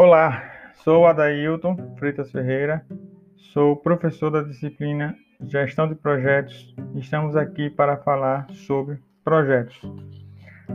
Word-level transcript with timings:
Olá, 0.00 0.44
sou 0.84 1.08
Adailton 1.08 1.76
Freitas 1.98 2.30
Ferreira, 2.30 2.86
sou 3.34 3.74
professor 3.74 4.30
da 4.30 4.42
disciplina 4.42 5.16
Gestão 5.40 5.88
de 5.88 5.96
Projetos 5.96 6.72
e 6.94 7.00
estamos 7.00 7.34
aqui 7.34 7.68
para 7.68 7.96
falar 7.96 8.46
sobre 8.52 9.00
projetos. 9.24 9.76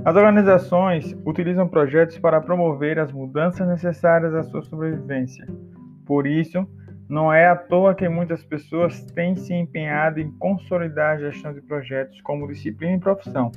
As 0.04 0.14
organizações 0.18 1.16
utilizam 1.26 1.70
projetos 1.70 2.20
para 2.20 2.42
promover 2.42 3.00
as 3.00 3.14
mudanças 3.14 3.66
necessárias 3.66 4.36
à 4.36 4.44
sua 4.44 4.62
sobrevivência. 4.62 5.48
Por 6.06 6.28
isso, 6.28 6.68
não 7.08 7.32
é 7.32 7.48
à 7.48 7.56
toa 7.56 7.96
que 7.96 8.10
muitas 8.10 8.44
pessoas 8.44 9.06
têm 9.16 9.38
se 9.38 9.54
empenhado 9.54 10.20
em 10.20 10.34
consolidar 10.34 11.16
a 11.16 11.20
gestão 11.20 11.54
de 11.54 11.62
projetos 11.62 12.20
como 12.20 12.46
disciplina 12.46 12.98
e 12.98 13.00
profissão. 13.00 13.54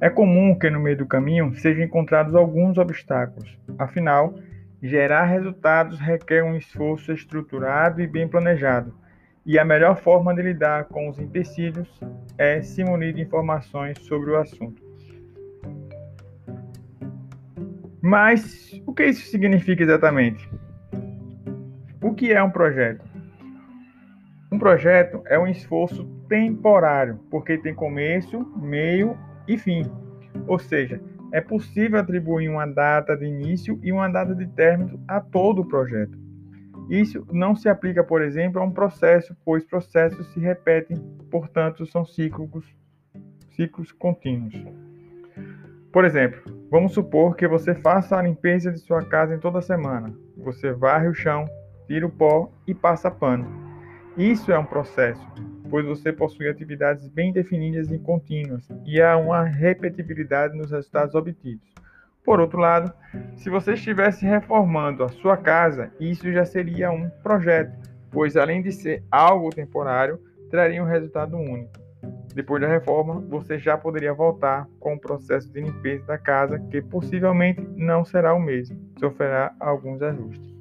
É 0.00 0.10
comum 0.10 0.58
que 0.58 0.68
no 0.68 0.80
meio 0.80 0.98
do 0.98 1.06
caminho 1.06 1.54
sejam 1.54 1.84
encontrados 1.84 2.34
alguns 2.34 2.76
obstáculos. 2.78 3.56
Afinal, 3.78 4.34
gerar 4.82 5.24
resultados 5.24 5.98
requer 5.98 6.42
um 6.42 6.56
esforço 6.56 7.12
estruturado 7.12 8.00
e 8.00 8.06
bem 8.06 8.28
planejado. 8.28 8.94
E 9.44 9.58
a 9.58 9.64
melhor 9.64 9.96
forma 9.96 10.34
de 10.34 10.42
lidar 10.42 10.86
com 10.86 11.08
os 11.08 11.18
empecilhos 11.18 11.88
é 12.36 12.60
se 12.62 12.84
munir 12.84 13.14
de 13.14 13.22
informações 13.22 13.98
sobre 14.00 14.30
o 14.30 14.36
assunto. 14.36 14.82
Mas 18.02 18.80
o 18.86 18.92
que 18.92 19.04
isso 19.04 19.28
significa 19.30 19.82
exatamente? 19.82 20.48
O 22.02 22.14
que 22.14 22.32
é 22.32 22.42
um 22.42 22.50
projeto? 22.50 23.04
Um 24.50 24.58
projeto 24.58 25.22
é 25.26 25.38
um 25.38 25.46
esforço 25.46 26.04
temporário, 26.28 27.18
porque 27.30 27.58
tem 27.58 27.74
começo, 27.74 28.44
meio 28.56 29.18
e 29.48 29.58
fim. 29.58 29.90
Ou 30.46 30.58
seja, 30.58 31.00
é 31.32 31.40
possível 31.40 31.98
atribuir 31.98 32.48
uma 32.48 32.66
data 32.66 33.16
de 33.16 33.24
início 33.24 33.78
e 33.82 33.92
uma 33.92 34.08
data 34.08 34.34
de 34.34 34.46
término 34.48 35.02
a 35.06 35.20
todo 35.20 35.62
o 35.62 35.68
projeto. 35.68 36.18
Isso 36.88 37.26
não 37.32 37.54
se 37.56 37.68
aplica, 37.68 38.04
por 38.04 38.22
exemplo, 38.22 38.60
a 38.60 38.64
um 38.64 38.70
processo, 38.70 39.36
pois 39.44 39.64
processos 39.64 40.26
se 40.32 40.40
repetem, 40.40 40.96
portanto, 41.30 41.84
são 41.84 42.04
ciclos, 42.04 42.64
ciclos 43.56 43.90
contínuos. 43.90 44.54
Por 45.92 46.04
exemplo, 46.04 46.40
vamos 46.70 46.92
supor 46.92 47.34
que 47.34 47.48
você 47.48 47.74
faça 47.74 48.16
a 48.16 48.22
limpeza 48.22 48.70
de 48.70 48.78
sua 48.78 49.02
casa 49.04 49.34
em 49.34 49.40
toda 49.40 49.60
semana. 49.60 50.14
Você 50.36 50.72
varre 50.72 51.08
o 51.08 51.14
chão, 51.14 51.44
tira 51.88 52.06
o 52.06 52.10
pó 52.10 52.52
e 52.66 52.74
passa 52.74 53.10
pano. 53.10 53.46
Isso 54.16 54.52
é 54.52 54.58
um 54.58 54.64
processo, 54.64 55.26
pois 55.70 55.84
você 55.84 56.12
possui 56.12 56.48
atividades 56.48 57.08
bem 57.08 57.32
definidas 57.32 57.90
e 57.90 57.98
contínuas 57.98 58.68
e 58.84 59.00
há 59.00 59.16
uma 59.16 59.44
repetibilidade 59.44 60.56
nos 60.56 60.70
resultados 60.70 61.14
obtidos. 61.14 61.66
Por 62.24 62.40
outro 62.40 62.58
lado, 62.58 62.92
se 63.36 63.48
você 63.48 63.74
estivesse 63.74 64.26
reformando 64.26 65.04
a 65.04 65.08
sua 65.08 65.36
casa, 65.36 65.92
isso 66.00 66.30
já 66.32 66.44
seria 66.44 66.90
um 66.90 67.08
projeto, 67.22 67.72
pois 68.10 68.36
além 68.36 68.62
de 68.62 68.72
ser 68.72 69.04
algo 69.10 69.50
temporário, 69.50 70.18
traria 70.50 70.82
um 70.82 70.86
resultado 70.86 71.36
único. 71.36 71.86
Depois 72.34 72.60
da 72.60 72.68
reforma, 72.68 73.20
você 73.28 73.58
já 73.58 73.78
poderia 73.78 74.12
voltar 74.12 74.68
com 74.78 74.94
o 74.94 75.00
processo 75.00 75.50
de 75.52 75.60
limpeza 75.60 76.04
da 76.04 76.18
casa, 76.18 76.58
que 76.58 76.82
possivelmente 76.82 77.60
não 77.76 78.04
será 78.04 78.34
o 78.34 78.40
mesmo, 78.40 78.78
sofrerá 78.98 79.54
alguns 79.58 80.02
ajustes. 80.02 80.54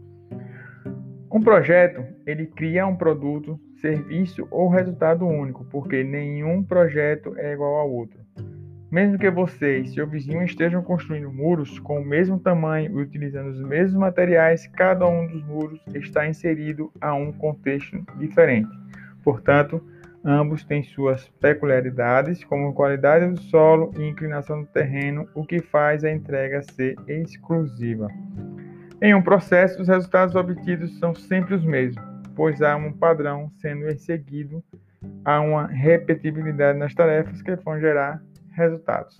Um 1.32 1.42
projeto, 1.42 2.02
ele 2.26 2.48
cria 2.48 2.88
um 2.88 2.96
produto, 2.96 3.60
serviço 3.82 4.48
ou 4.52 4.70
resultado 4.70 5.26
único, 5.26 5.66
porque 5.66 6.04
nenhum 6.04 6.64
projeto 6.64 7.34
é 7.38 7.54
igual 7.54 7.76
ao 7.76 7.92
outro. 7.92 8.20
Mesmo 8.92 9.18
que 9.18 9.30
você 9.30 9.80
e 9.80 9.88
seu 9.88 10.08
vizinho 10.08 10.44
estejam 10.44 10.82
construindo 10.82 11.32
muros 11.32 11.80
com 11.80 12.00
o 12.00 12.06
mesmo 12.06 12.40
tamanho 12.40 12.92
e 12.92 13.04
utilizando 13.04 13.50
os 13.50 13.62
mesmos 13.62 14.00
materiais, 14.00 14.68
cada 14.68 15.06
um 15.08 15.28
dos 15.28 15.44
muros 15.44 15.82
está 15.94 16.28
inserido 16.28 16.92
a 17.02 17.14
um 17.14 17.34
contexto 17.34 18.06
diferente. 18.18 18.70
Portanto, 19.24 19.84
ambos 20.24 20.64
têm 20.64 20.84
suas 20.84 21.28
peculiaridades, 21.42 22.44
como 22.44 22.74
qualidade 22.74 23.28
do 23.28 23.42
solo 23.42 23.92
e 23.98 24.08
inclinação 24.08 24.62
do 24.62 24.68
terreno, 24.68 25.28
o 25.36 25.44
que 25.44 25.60
faz 25.60 26.06
a 26.06 26.12
entrega 26.12 26.62
ser 26.62 26.96
exclusiva. 27.08 28.08
Em 29.02 29.14
um 29.14 29.22
processo, 29.22 29.82
os 29.82 29.88
resultados 29.88 30.36
obtidos 30.36 30.98
são 31.00 31.14
sempre 31.14 31.54
os 31.54 31.66
mesmos, 31.66 32.15
pois 32.36 32.62
há 32.62 32.76
um 32.76 32.92
padrão 32.92 33.50
sendo 33.56 33.98
seguido, 33.98 34.64
há 35.24 35.40
uma 35.42 35.68
repetibilidade 35.68 36.78
nas 36.78 36.94
tarefas 36.94 37.42
que 37.42 37.56
vão 37.56 37.80
gerar 37.80 38.22
resultados. 38.52 39.18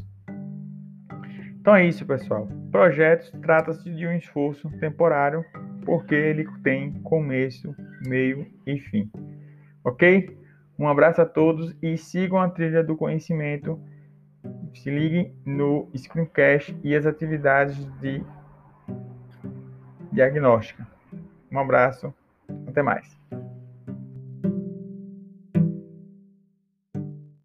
Então 1.60 1.76
é 1.76 1.86
isso, 1.86 2.06
pessoal. 2.06 2.48
Projetos 2.72 3.32
trata-se 3.42 3.90
de 3.92 4.06
um 4.06 4.12
esforço 4.12 4.70
temporário, 4.80 5.44
porque 5.84 6.14
ele 6.14 6.48
tem 6.62 6.92
começo, 7.02 7.76
meio 8.06 8.46
e 8.68 8.78
fim. 8.80 9.12
Ok? 9.84 10.38
Um 10.78 10.88
abraço 10.88 11.22
a 11.22 11.26
todos 11.26 11.76
e 11.82 11.98
sigam 11.98 12.38
a 12.38 12.50
trilha 12.50 12.84
do 12.84 12.96
conhecimento. 12.96 13.80
Se 14.76 14.92
liguem 14.92 15.34
no 15.46 15.90
Screencast 15.96 16.78
e 16.84 16.96
as 16.96 17.06
atividades 17.06 17.78
de 18.00 18.24
diagnóstica. 20.12 20.86
Um 21.52 21.58
abraço, 21.58 22.14
até 22.76 22.84
mais. 22.84 23.18